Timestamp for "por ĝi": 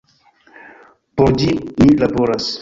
1.21-1.51